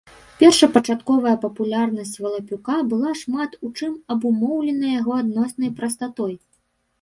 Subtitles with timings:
[0.37, 6.35] Першапачатковая папулярнасць валапюка была шмат у чым абумоўлена яго адноснай прастатой.